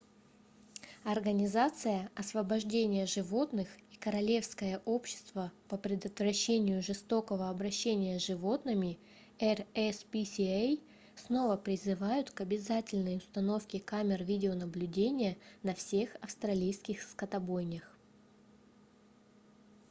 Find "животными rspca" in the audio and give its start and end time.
8.25-10.81